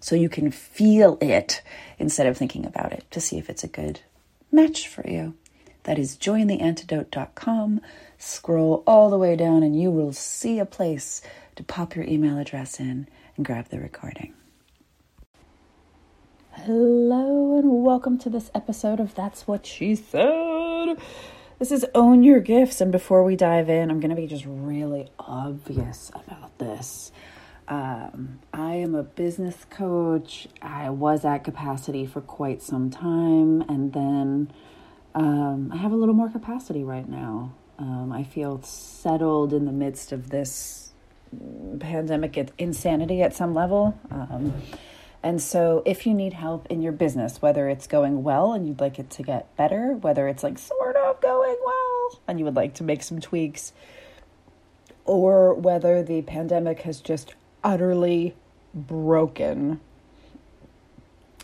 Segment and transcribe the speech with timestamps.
[0.00, 1.62] so you can feel it
[1.98, 4.00] instead of thinking about it to see if it's a good
[4.52, 5.34] match for you.
[5.84, 7.80] That is jointheantidote.com.
[8.18, 11.22] Scroll all the way down and you will see a place
[11.56, 14.34] to pop your email address in and grab the recording.
[16.52, 20.96] Hello and welcome to this episode of That's What She Said.
[21.58, 24.44] This is Own Your Gifts, and before we dive in, I'm going to be just
[24.46, 27.10] really obvious about this.
[27.68, 30.48] Um, I am a business coach.
[30.62, 34.50] I was at capacity for quite some time, and then
[35.14, 37.52] um, I have a little more capacity right now.
[37.78, 40.92] Um, I feel settled in the midst of this
[41.78, 43.98] pandemic insanity at some level.
[44.10, 44.54] Um,
[45.22, 48.80] and so, if you need help in your business, whether it's going well and you'd
[48.80, 52.56] like it to get better, whether it's like sort of going well and you would
[52.56, 53.74] like to make some tweaks,
[55.04, 58.34] or whether the pandemic has just utterly
[58.74, 59.80] broken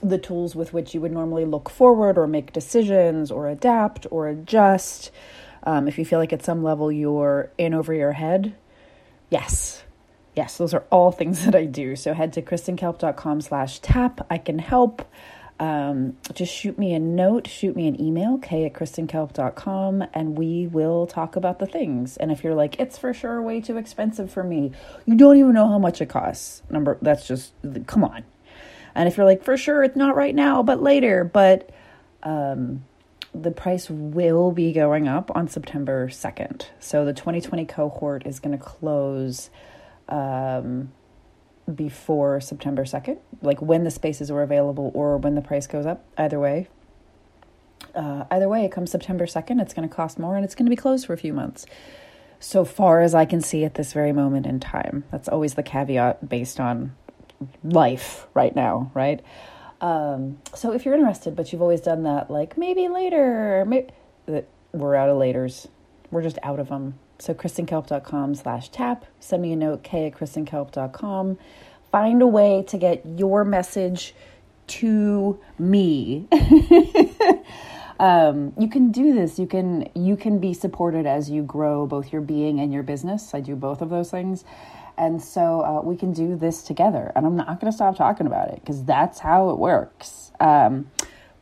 [0.03, 4.29] the tools with which you would normally look forward or make decisions or adapt or
[4.29, 5.11] adjust.
[5.63, 8.55] Um, if you feel like at some level you're in over your head,
[9.31, 9.83] yes.
[10.37, 11.97] Yes, those are all things that I do.
[11.97, 14.27] So head to kristenkalp.com slash tap.
[14.31, 15.09] I can help
[15.65, 20.67] um, just shoot me a note, shoot me an email, k at kristenkalp.com, and we
[20.67, 22.19] will talk about the things.
[22.19, 24.73] And if you're like, it's for sure way too expensive for me,
[25.07, 26.63] you don't even know how much it costs.
[26.69, 27.55] Number, that's just,
[27.87, 28.25] come on.
[28.95, 31.71] And if you're like, for sure, it's not right now, but later, but
[32.23, 32.85] um,
[33.35, 36.67] the price will be going up on September 2nd.
[36.79, 39.49] So the 2020 cohort is going to close.
[40.11, 40.93] Um,
[41.73, 46.05] before September 2nd, like when the spaces are available or when the price goes up.
[46.19, 46.69] Either way,
[47.95, 50.67] uh, either way, it comes September 2nd, it's going to cost more and it's going
[50.67, 51.67] to be closed for a few months.
[52.41, 55.05] So far as I can see at this very moment in time.
[55.11, 56.95] That's always the caveat based on
[57.63, 59.23] life right now, right?
[59.81, 63.89] Um, so if you're interested, but you've always done that, like maybe later, maybe,
[64.73, 65.69] we're out of laters.
[66.11, 66.99] We're just out of them.
[67.19, 69.05] So kristenkalp.com slash tap.
[69.21, 71.39] Send me a note, k at kristenkalp.com.
[71.91, 74.15] Find a way to get your message
[74.67, 76.27] to me.
[78.01, 79.39] um, you can do this.
[79.39, 83.35] You can you can be supported as you grow both your being and your business.
[83.35, 84.45] I do both of those things.
[84.97, 87.11] And so uh, we can do this together.
[87.17, 90.31] And I'm not going to stop talking about it because that's how it works.
[90.39, 90.91] Um,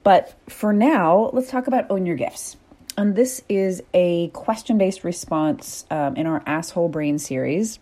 [0.02, 2.56] but for now, let's talk about own your gifts.
[2.96, 7.78] And this is a question based response um, in our Asshole Brain series.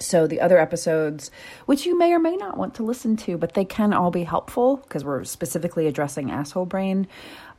[0.00, 1.30] So, the other episodes,
[1.66, 4.24] which you may or may not want to listen to, but they can all be
[4.24, 7.06] helpful because we're specifically addressing asshole brain.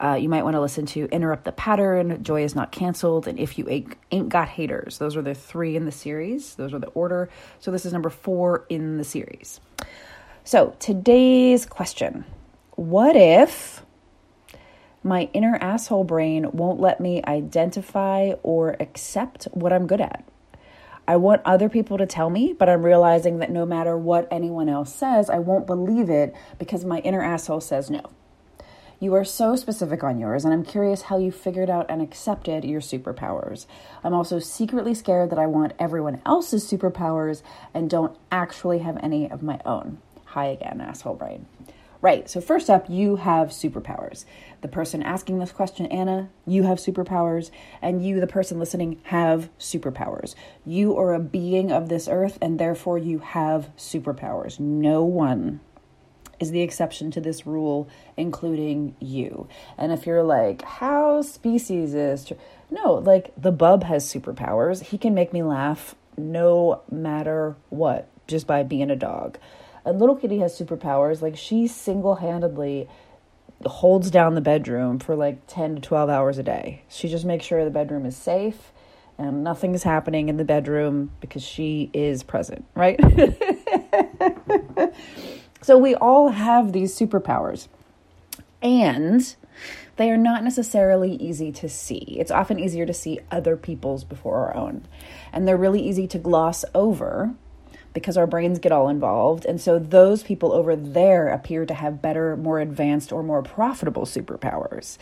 [0.03, 3.40] Uh, you might want to listen to Interrupt the Pattern, Joy is Not Canceled, and
[3.40, 4.97] If You Ain't, ain't Got Haters.
[4.97, 6.56] Those are the three in the series.
[6.56, 7.29] Those are the order.
[7.59, 9.62] So, this is number four in the series.
[10.44, 12.25] So, today's question
[12.75, 13.84] What if
[15.06, 20.28] my inner asshole brain won't let me identify or accept what I'm good at.
[21.08, 24.68] I want other people to tell me, but I'm realizing that no matter what anyone
[24.68, 28.02] else says, I won't believe it because my inner asshole says no.
[29.00, 32.66] You are so specific on yours, and I'm curious how you figured out and accepted
[32.66, 33.68] your superpowers.
[34.03, 37.44] I'm also secretly scared that I want everyone else's superpowers
[37.76, 40.00] and don't actually have any of my own.
[40.26, 41.46] Hi again, asshole brain.
[42.05, 42.29] Right.
[42.29, 44.25] So, first up, you have superpowers.
[44.61, 47.49] The person asking this question, Anna, you have superpowers,
[47.81, 50.35] and you, the person listening, have superpowers.
[50.67, 54.59] You are a being of this earth, and therefore you have superpowers.
[54.59, 55.61] No one
[56.40, 59.47] is the exception to this rule, including you.
[59.75, 62.37] And if you're like, how species is true?
[62.69, 64.84] No, like the bub has superpowers.
[64.84, 69.40] He can make me laugh no matter what, just by being a dog.
[69.85, 71.22] And little kitty has superpowers.
[71.22, 72.90] Like she single handedly
[73.66, 76.84] holds down the bedroom for like 10 to 12 hours a day.
[76.90, 78.72] She just makes sure the bedroom is safe
[79.17, 82.99] and nothing is happening in the bedroom because she is present, right?
[85.61, 87.67] so we all have these superpowers.
[88.61, 89.35] And
[89.97, 92.17] they are not necessarily easy to see.
[92.20, 94.85] It's often easier to see other people's before our own.
[95.31, 97.34] And they're really easy to gloss over
[97.96, 99.46] because our brains get all involved.
[99.46, 104.06] And so those people over there appear to have better, more advanced, or more profitable
[104.06, 105.00] superpowers.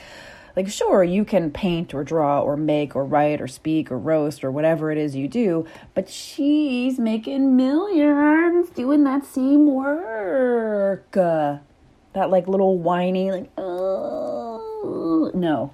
[0.55, 4.43] Like, sure, you can paint or draw or make or write or speak or roast
[4.43, 11.17] or whatever it is you do, but she's making millions doing that same work.
[11.17, 11.57] Uh,
[12.13, 15.73] that like little whiny, like, oh, no,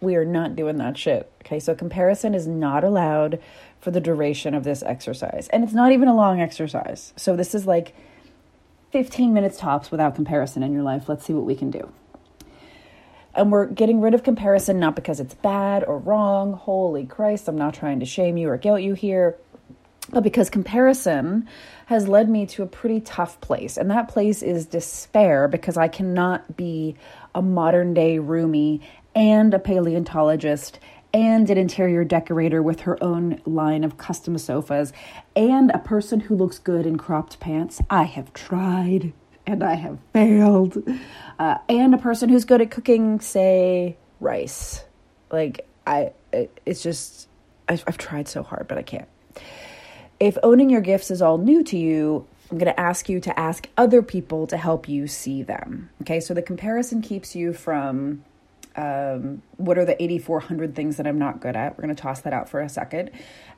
[0.00, 1.30] we are not doing that shit.
[1.42, 3.38] Okay, so comparison is not allowed
[3.82, 5.48] for the duration of this exercise.
[5.52, 7.12] And it's not even a long exercise.
[7.16, 7.94] So this is like
[8.92, 11.08] 15 minutes tops without comparison in your life.
[11.08, 11.92] Let's see what we can do.
[13.34, 16.54] And we're getting rid of comparison not because it's bad or wrong.
[16.54, 19.36] Holy Christ, I'm not trying to shame you or guilt you here
[20.10, 21.48] but because comparison
[21.86, 23.76] has led me to a pretty tough place.
[23.76, 26.96] And that place is despair because I cannot be
[27.34, 28.80] a modern day Rumi
[29.14, 30.78] and a paleontologist
[31.14, 34.92] and an interior decorator with her own line of custom sofas
[35.36, 37.80] and a person who looks good in cropped pants.
[37.90, 39.12] I have tried
[39.46, 40.78] and I have failed.
[41.38, 44.84] Uh, and a person who's good at cooking, say, rice.
[45.30, 46.12] Like, I,
[46.64, 47.28] it's just,
[47.68, 49.08] I've, I've tried so hard, but I can't.
[50.20, 53.38] If owning your gifts is all new to you, I'm going to ask you to
[53.38, 55.90] ask other people to help you see them.
[56.02, 58.24] Okay, so the comparison keeps you from
[58.76, 61.76] um, what are the 8,400 things that I'm not good at?
[61.76, 63.10] We're going to toss that out for a second.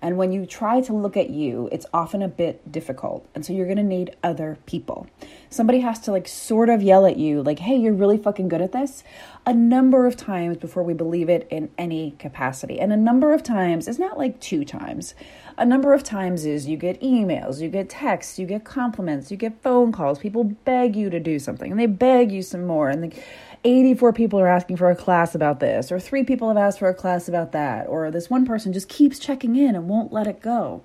[0.02, 3.26] And when you try to look at you, it's often a bit difficult.
[3.34, 5.06] And so you're going to need other people.
[5.48, 8.60] Somebody has to like sort of yell at you, like, hey, you're really fucking good
[8.60, 9.04] at this,
[9.46, 12.80] a number of times before we believe it in any capacity.
[12.80, 15.14] And a number of times is not like two times.
[15.56, 19.36] A number of times is you get emails, you get texts, you get compliments, you
[19.36, 20.18] get phone calls.
[20.18, 22.88] People beg you to do something and they beg you some more.
[22.88, 23.22] And they,
[23.64, 26.88] 84 people are asking for a class about this, or three people have asked for
[26.88, 30.26] a class about that, or this one person just keeps checking in and won't let
[30.26, 30.82] it go.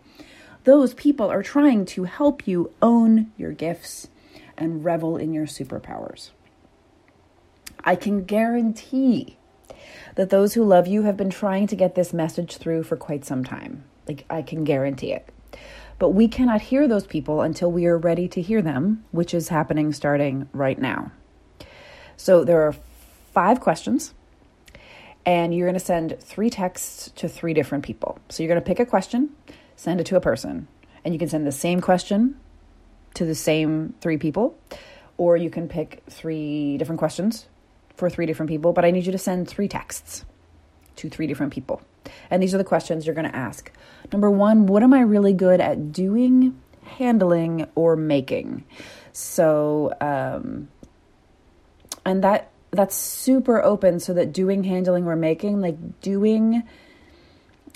[0.64, 4.08] Those people are trying to help you own your gifts
[4.58, 6.32] and revel in your superpowers.
[7.84, 9.38] I can guarantee
[10.16, 13.26] that those who love you have been trying to get this message through for quite
[13.26, 13.86] some time.
[14.08, 15.30] Like, I can guarantee it.
[15.98, 19.50] But we cannot hear those people until we are ready to hear them, which is
[19.50, 21.12] happening starting right now.
[22.20, 22.76] So there are
[23.34, 24.14] five questions,
[25.26, 28.20] and you're going to send three texts to three different people.
[28.28, 29.30] So you're going to pick a question,
[29.78, 30.68] send it to a person,
[31.06, 32.38] and you can send the same question
[33.14, 34.60] to the same three people,
[35.16, 37.48] or you can pick three different questions
[37.96, 38.74] for three different people.
[38.74, 40.26] But I need you to send three texts
[40.98, 41.82] to three different people.
[42.30, 43.72] And these are the questions you're going to ask.
[44.12, 48.66] Number one, what am I really good at doing, handling, or making?
[49.14, 50.68] So, um,
[52.10, 56.64] and that that's super open so that doing handling we're making like doing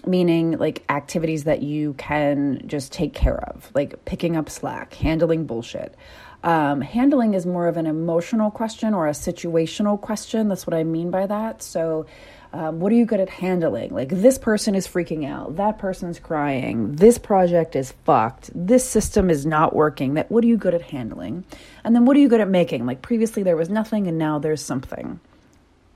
[0.06, 5.46] meaning like activities that you can just take care of like picking up slack handling
[5.46, 5.96] bullshit
[6.44, 10.84] um, handling is more of an emotional question or a situational question that's what i
[10.84, 12.06] mean by that so
[12.54, 13.90] um, what are you good at handling?
[13.90, 15.56] Like, this person is freaking out.
[15.56, 16.96] That person's crying.
[16.96, 18.52] This project is fucked.
[18.54, 20.14] This system is not working.
[20.14, 21.46] That what are you good at handling?
[21.84, 22.86] And then what are you good at making?
[22.86, 25.20] Like, previously there was nothing and now there's something.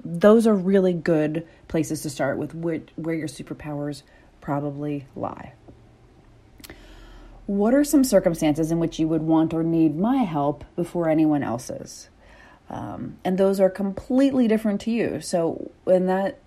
[0.04, 4.04] Those are really good places to start with where, where your superpowers
[4.42, 5.54] probably lie.
[7.46, 11.44] What are some circumstances in which you would want or need my help before anyone
[11.44, 12.10] else's?
[12.70, 15.22] Um, and those are completely different to you.
[15.22, 16.40] So, and that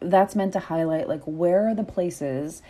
[0.00, 2.60] that's meant to highlight like where are the places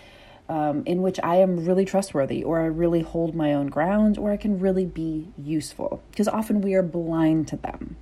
[0.48, 4.30] um, in which I am really trustworthy or I really hold my own ground or
[4.30, 7.96] I can really be useful because often we are blind to them.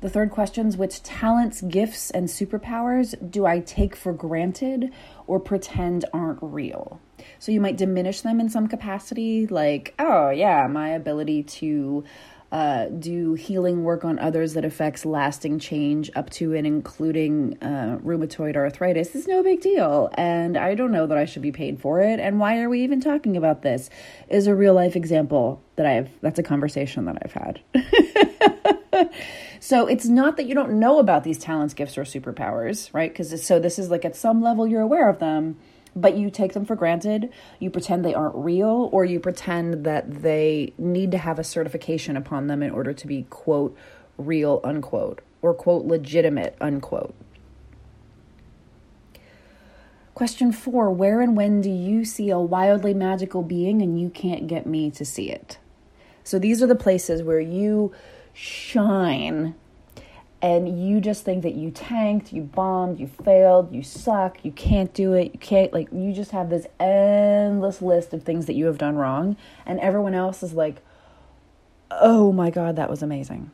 [0.00, 4.92] The third question is which talents, gifts, and superpowers do I take for granted
[5.26, 7.00] or pretend aren't real?
[7.38, 12.04] So you might diminish them in some capacity, like, oh, yeah, my ability to
[12.50, 17.98] uh, do healing work on others that affects lasting change up to and including uh,
[18.02, 20.10] rheumatoid arthritis is no big deal.
[20.14, 22.18] And I don't know that I should be paid for it.
[22.18, 23.90] And why are we even talking about this?
[24.28, 29.10] Is a real life example that I've, that's a conversation that I've had.
[29.60, 33.12] so it's not that you don't know about these talents, gifts, or superpowers, right?
[33.12, 35.56] Because so this is like at some level you're aware of them
[35.94, 40.22] but you take them for granted, you pretend they aren't real, or you pretend that
[40.22, 43.76] they need to have a certification upon them in order to be, quote,
[44.16, 47.14] real, unquote, or quote, legitimate, unquote.
[50.14, 54.46] Question four Where and when do you see a wildly magical being and you can't
[54.46, 55.58] get me to see it?
[56.22, 57.92] So these are the places where you
[58.32, 59.54] shine
[60.42, 64.94] and you just think that you tanked, you bombed, you failed, you suck, you can't
[64.94, 68.64] do it, you can't, like, you just have this endless list of things that you
[68.66, 70.80] have done wrong, and everyone else is like,
[71.90, 73.50] oh my God, that was amazing.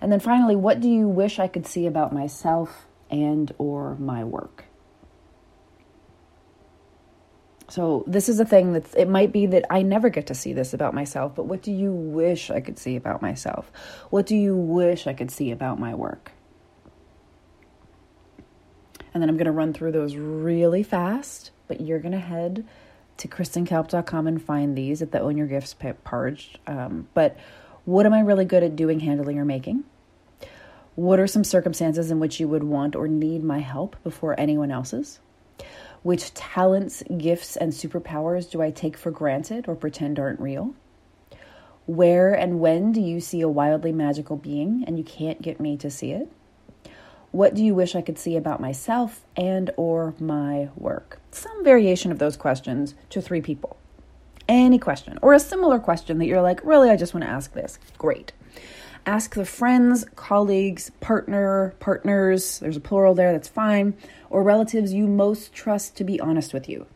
[0.00, 4.24] And then finally, what do you wish I could see about myself and or my
[4.24, 4.64] work?
[7.76, 10.54] So this is a thing that it might be that I never get to see
[10.54, 13.70] this about myself, but what do you wish I could see about myself?
[14.08, 16.32] What do you wish I could see about my work?
[19.12, 22.64] And then I'm going to run through those really fast, but you're going to head
[23.18, 26.58] to kristenkalp.com and find these at the Own Your Gifts page.
[26.66, 27.36] Um, but
[27.84, 29.84] what am I really good at doing, handling, or making?
[30.94, 34.70] What are some circumstances in which you would want or need my help before anyone
[34.70, 35.20] else's?
[36.06, 40.76] Which talents, gifts, and superpowers do I take for granted or pretend aren't real?
[41.86, 45.76] Where and when do you see a wildly magical being and you can't get me
[45.78, 46.30] to see it?
[47.32, 51.18] What do you wish I could see about myself and or my work?
[51.32, 53.76] Some variation of those questions to three people.
[54.48, 57.52] Any question or a similar question that you're like, "Really, I just want to ask
[57.52, 58.32] this." Great.
[59.06, 63.94] Ask the friends, colleagues, partner, partners, there's a plural there, that's fine,
[64.30, 66.86] or relatives you most trust to be honest with you.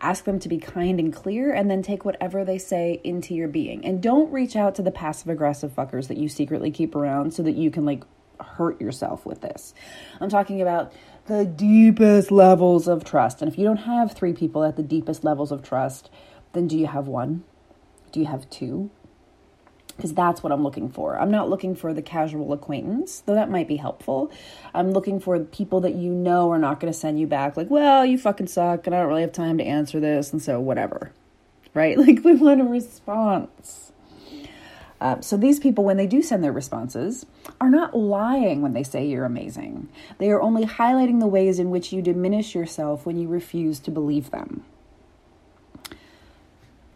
[0.00, 3.46] Ask them to be kind and clear, and then take whatever they say into your
[3.46, 3.86] being.
[3.86, 7.44] And don't reach out to the passive aggressive fuckers that you secretly keep around so
[7.44, 8.02] that you can, like,
[8.40, 9.72] hurt yourself with this.
[10.20, 10.92] I'm talking about
[11.26, 13.40] the deepest levels of trust.
[13.40, 16.10] And if you don't have three people at the deepest levels of trust,
[16.54, 17.44] then do you have one?
[18.10, 18.90] Do you have two?
[19.96, 21.18] Because that's what I'm looking for.
[21.18, 24.30] I'm not looking for the casual acquaintance, though that might be helpful.
[24.74, 27.70] I'm looking for people that you know are not going to send you back, like,
[27.70, 30.60] well, you fucking suck, and I don't really have time to answer this, and so
[30.60, 31.12] whatever.
[31.72, 31.96] Right?
[32.04, 33.92] Like, we want a response.
[35.00, 37.26] Uh, so, these people, when they do send their responses,
[37.60, 39.88] are not lying when they say you're amazing.
[40.18, 43.90] They are only highlighting the ways in which you diminish yourself when you refuse to
[43.90, 44.64] believe them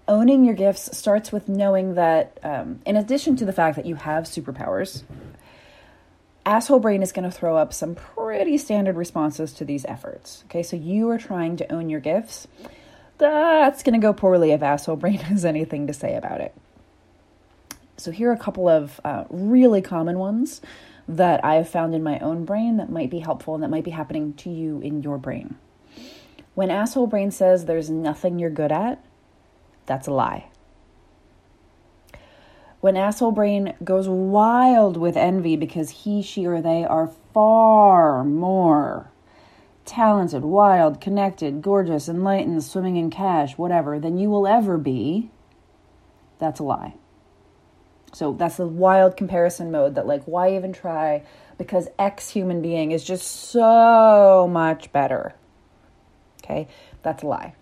[0.08, 3.94] owning your gifts starts with knowing that, um, in addition to the fact that you
[3.94, 5.04] have superpowers,
[6.44, 10.42] asshole brain is going to throw up some pretty standard responses to these efforts.
[10.46, 12.48] Okay, so you are trying to own your gifts.
[13.18, 16.54] That's going to go poorly if asshole brain has anything to say about it.
[17.98, 20.60] So, here are a couple of uh, really common ones
[21.08, 23.84] that I have found in my own brain that might be helpful and that might
[23.84, 25.56] be happening to you in your brain.
[26.54, 29.02] When asshole brain says there's nothing you're good at,
[29.88, 30.47] that's a lie.
[32.80, 39.11] When asshole brain goes wild with envy because he, she, or they are far more
[39.85, 45.30] talented, wild, connected, gorgeous, enlightened, swimming in cash, whatever, than you will ever be,
[46.38, 46.95] that's a lie.
[48.12, 51.25] So that's the wild comparison mode that, like, why even try?
[51.57, 55.35] Because X human being is just so much better.
[56.45, 56.68] Okay,
[57.02, 57.54] that's a lie.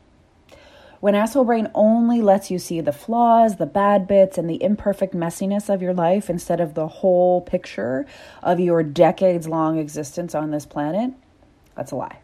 [1.06, 5.14] When asshole brain only lets you see the flaws, the bad bits, and the imperfect
[5.14, 8.06] messiness of your life instead of the whole picture
[8.42, 11.12] of your decades long existence on this planet,
[11.76, 12.18] that's a lie.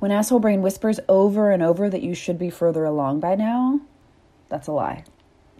[0.00, 3.80] When asshole brain whispers over and over that you should be further along by now,
[4.48, 5.04] that's a lie.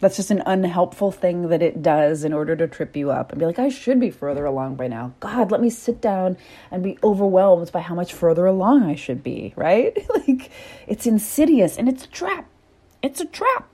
[0.00, 3.38] That's just an unhelpful thing that it does in order to trip you up and
[3.38, 5.12] be like, I should be further along by now.
[5.21, 6.38] God, let me sit down
[6.71, 9.95] and be overwhelmed by how much further along I should be, right?
[10.26, 10.50] like,
[10.87, 12.49] it's insidious and it's a trap.
[13.02, 13.69] It's a trap.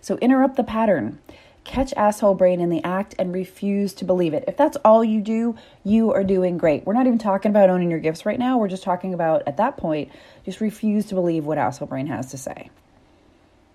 [0.00, 1.20] So interrupt the pattern.
[1.64, 4.44] Catch asshole brain in the act and refuse to believe it.
[4.48, 6.86] If that's all you do, you are doing great.
[6.86, 8.56] We're not even talking about owning your gifts right now.
[8.56, 10.10] We're just talking about, at that point,
[10.44, 12.70] just refuse to believe what asshole brain has to say.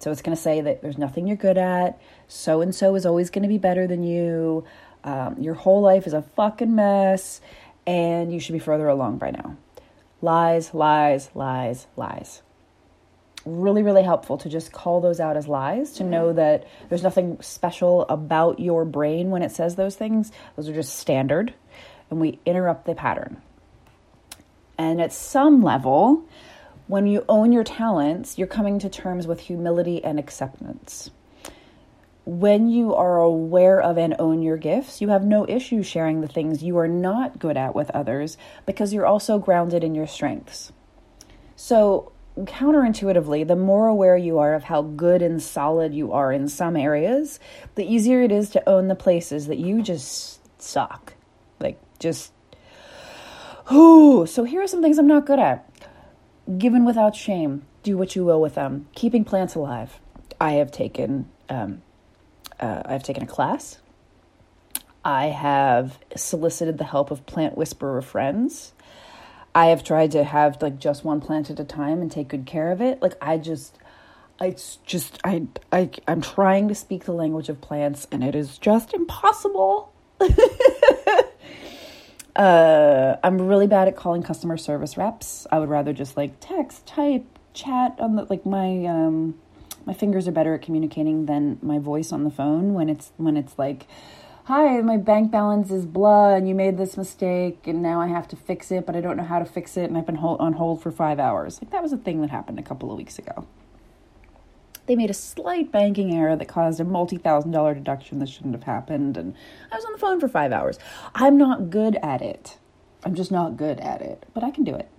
[0.01, 2.01] So it's going to say that there's nothing you're good at.
[2.27, 4.63] So and so is always going to be better than you.
[5.03, 7.41] Um, your whole life is a fucking mess,
[7.85, 9.57] and you should be further along by now.
[10.21, 12.41] Lies, lies, lies, lies.
[13.45, 17.41] Really, really helpful to just call those out as lies, to know that there's nothing
[17.41, 20.31] special about your brain when it says those things.
[20.55, 21.53] Those are just standard,
[22.11, 23.41] and we interrupt the pattern.
[24.77, 26.23] And at some level,
[26.91, 31.09] when you own your talents, you're coming to terms with humility and acceptance.
[32.25, 36.27] When you are aware of and own your gifts, you have no issue sharing the
[36.27, 40.73] things you are not good at with others because you're also grounded in your strengths.
[41.55, 46.49] So, counterintuitively, the more aware you are of how good and solid you are in
[46.49, 47.39] some areas,
[47.75, 51.13] the easier it is to own the places that you just suck.
[51.57, 52.33] Like, just,
[53.71, 54.25] whoo.
[54.27, 55.70] So, here are some things I'm not good at.
[56.57, 58.87] Given without shame, do what you will with them.
[58.95, 59.99] Keeping plants alive.
[60.39, 61.81] I have taken, um,
[62.59, 63.79] uh, I've taken a class.
[65.03, 68.73] I have solicited the help of plant whisperer friends.
[69.53, 72.45] I have tried to have like just one plant at a time and take good
[72.45, 73.01] care of it.
[73.01, 73.77] Like I just
[74.39, 78.57] it's just I I I'm trying to speak the language of plants and it is
[78.57, 79.91] just impossible.
[82.35, 85.45] uh I'm really bad at calling customer service reps.
[85.51, 89.35] I would rather just like text, type, chat on the like my um
[89.85, 93.35] my fingers are better at communicating than my voice on the phone when it's when
[93.37, 93.87] it's like
[94.45, 98.27] hi, my bank balance is blah, and you made this mistake, and now I have
[98.29, 100.41] to fix it, but I don't know how to fix it, and I've been hold-
[100.41, 101.61] on hold for five hours.
[101.61, 103.45] Like, that was a thing that happened a couple of weeks ago.
[104.85, 108.55] They made a slight banking error that caused a multi thousand dollar deduction that shouldn't
[108.55, 109.35] have happened, and
[109.71, 110.79] I was on the phone for five hours.
[111.13, 112.57] I'm not good at it.
[113.03, 114.89] I'm just not good at it, but I can do it.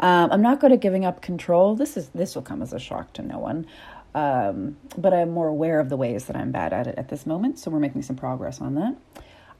[0.00, 1.74] Um, I'm not good at giving up control.
[1.74, 3.66] This is this will come as a shock to no one.
[4.14, 7.26] Um, but I'm more aware of the ways that I'm bad at it at this
[7.26, 8.96] moment, so we're making some progress on that.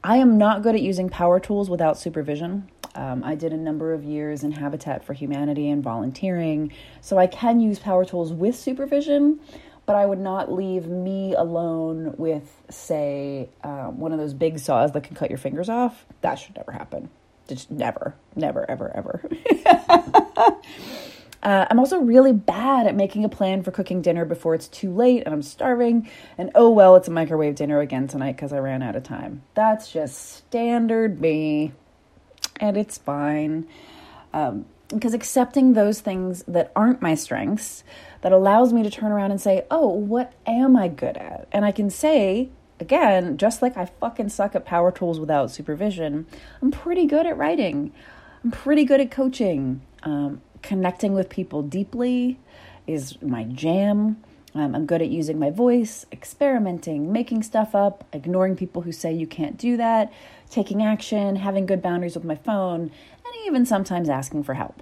[0.03, 2.69] I am not good at using power tools without supervision.
[2.95, 6.71] Um, I did a number of years in Habitat for Humanity and volunteering,
[7.01, 9.39] so I can use power tools with supervision,
[9.85, 14.93] but I would not leave me alone with, say, um, one of those big saws
[14.93, 16.05] that can cut your fingers off.
[16.21, 17.09] That should never happen.
[17.47, 19.29] Just never, never, ever, ever.
[21.45, 24.91] Uh, I'm also really bad at making a plan for cooking dinner before it's too
[24.91, 26.09] late and I'm starving.
[26.39, 29.43] And oh well, it's a microwave dinner again tonight because I ran out of time.
[29.53, 31.73] That's just standard me.
[32.59, 33.67] And it's fine.
[34.33, 37.83] Um, because accepting those things that aren't my strengths,
[38.21, 41.47] that allows me to turn around and say, oh, what am I good at?
[41.51, 46.27] And I can say, again, just like I fucking suck at power tools without supervision,
[46.61, 47.91] I'm pretty good at writing.
[48.43, 49.81] I'm pretty good at coaching.
[50.03, 52.39] Um, connecting with people deeply
[52.87, 54.23] is my jam.
[54.55, 59.13] Um, I'm good at using my voice, experimenting, making stuff up, ignoring people who say
[59.13, 60.13] you can't do that,
[60.49, 64.81] taking action, having good boundaries with my phone, and even sometimes asking for help.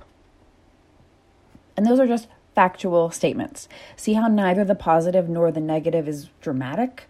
[1.75, 3.67] And those are just factual statements.
[3.95, 7.09] See how neither the positive nor the negative is dramatic?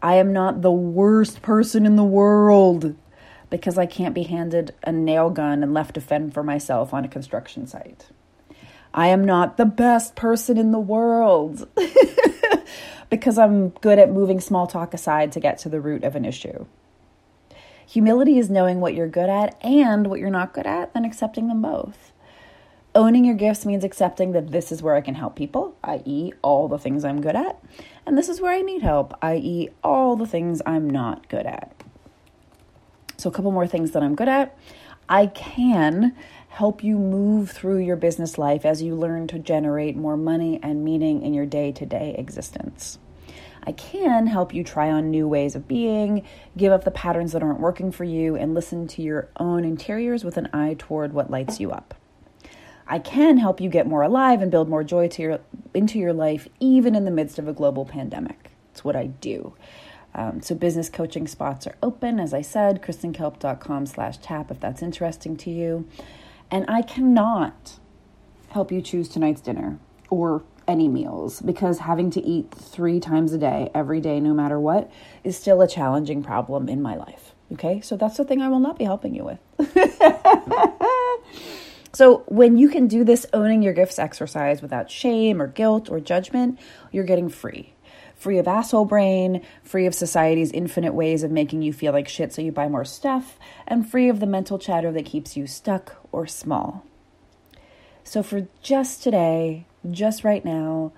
[0.00, 2.94] I am not the worst person in the world
[3.50, 7.04] because I can't be handed a nail gun and left to fend for myself on
[7.04, 8.06] a construction site.
[8.94, 11.68] I am not the best person in the world
[13.10, 16.24] because I'm good at moving small talk aside to get to the root of an
[16.24, 16.66] issue.
[17.86, 21.48] Humility is knowing what you're good at and what you're not good at, then accepting
[21.48, 22.12] them both.
[22.94, 26.68] Owning your gifts means accepting that this is where I can help people, i.e., all
[26.68, 27.60] the things I'm good at,
[28.06, 31.74] and this is where I need help, i.e., all the things I'm not good at.
[33.16, 34.56] So, a couple more things that I'm good at.
[35.08, 36.16] I can
[36.54, 40.84] help you move through your business life as you learn to generate more money and
[40.84, 42.96] meaning in your day to day existence.
[43.64, 46.24] I can help you try on new ways of being,
[46.56, 50.22] give up the patterns that aren't working for you, and listen to your own interiors
[50.22, 51.92] with an eye toward what lights you up.
[52.86, 55.40] I can help you get more alive and build more joy your,
[55.74, 58.52] into your life, even in the midst of a global pandemic.
[58.70, 59.54] It's what I do.
[60.14, 64.82] Um, so business coaching spots are open, as I said, kristenkalp.com slash tap if that's
[64.82, 65.88] interesting to you.
[66.50, 67.78] And I cannot
[68.50, 69.78] help you choose tonight's dinner
[70.10, 74.58] or any meals because having to eat three times a day, every day, no matter
[74.58, 74.90] what,
[75.22, 77.34] is still a challenging problem in my life.
[77.52, 79.38] Okay, so that's the thing I will not be helping you with.
[81.92, 86.00] so, when you can do this owning your gifts exercise without shame or guilt or
[86.00, 86.58] judgment,
[86.90, 87.74] you're getting free
[88.16, 92.32] free of asshole brain, free of society's infinite ways of making you feel like shit
[92.32, 95.96] so you buy more stuff, and free of the mental chatter that keeps you stuck
[96.12, 96.84] or small.
[98.02, 100.92] So, for just today, just right now,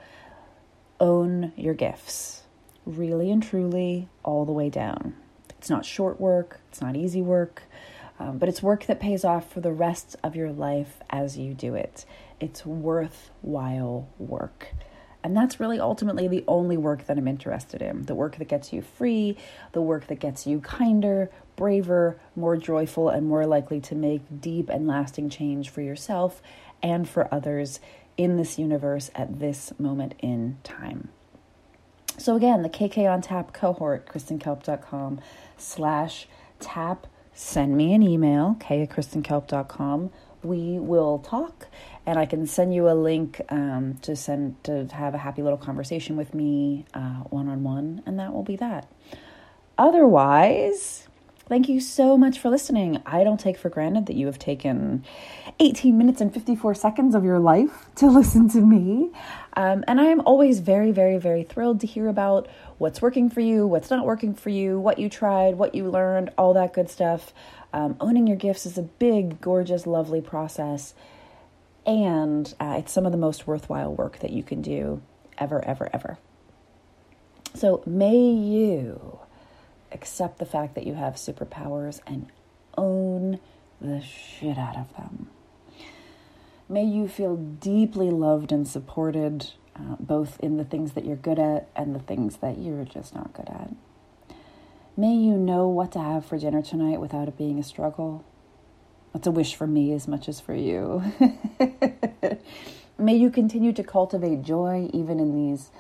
[1.01, 2.43] own your gifts.
[2.85, 5.15] Really and truly, all the way down.
[5.59, 7.63] It's not short work, it's not easy work,
[8.19, 11.55] um, but it's work that pays off for the rest of your life as you
[11.55, 12.05] do it.
[12.41, 14.75] It's worthwhile work.
[15.27, 18.73] And that's really ultimately the only work that I'm interested in the work that gets
[18.73, 19.37] you free,
[19.73, 24.69] the work that gets you kinder, braver, more joyful, and more likely to make deep
[24.69, 26.41] and lasting change for yourself
[26.81, 27.81] and for others
[28.17, 31.09] in this universe at this moment in time.
[32.19, 35.21] So again, the KK on Tap cohort, kristenkalp.com
[35.59, 36.29] slash
[36.61, 37.09] tap.
[37.35, 40.13] Send me an email, k at kristenkalp.com
[40.47, 41.67] we will talk
[42.07, 45.59] and I can send you a link um, to send to have a happy little
[45.59, 46.87] conversation with me
[47.31, 48.91] one on one, and that will be that.
[49.79, 51.07] Otherwise,
[51.49, 53.03] thank you so much for listening.
[53.05, 55.05] I don't take for granted that you have taken
[55.61, 59.11] 18 minutes and 54 seconds of your life to listen to me.
[59.55, 63.41] Um, and I am always very, very, very thrilled to hear about what's working for
[63.41, 66.91] you, what's not working for you, what you tried, what you learned, all that good
[66.91, 67.33] stuff.
[67.77, 70.95] Um, owning your gifts is a big, gorgeous, lovely process.
[71.85, 75.03] And uh, it's some of the most worthwhile work that you can do
[75.37, 76.17] ever, ever, ever.
[77.53, 79.19] So may you
[79.93, 82.29] accept the fact that you have superpowers and
[82.79, 83.41] own
[83.79, 85.29] the shit out of them.
[86.71, 91.39] May you feel deeply loved and supported, uh, both in the things that you're good
[91.39, 93.71] at and the things that you're just not good at.
[94.97, 98.25] May you know what to have for dinner tonight without it being a struggle.
[99.13, 101.03] That's a wish for me as much as for you.
[102.99, 105.71] May you continue to cultivate joy even in these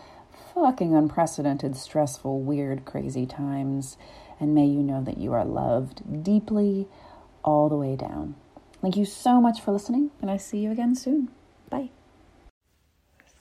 [0.52, 3.96] fucking unprecedented, stressful, weird, crazy times.
[4.38, 6.86] And may you know that you are loved deeply
[7.42, 8.34] all the way down.
[8.82, 11.30] Thank you so much for listening, and I see you again soon.
[11.70, 11.88] Bye.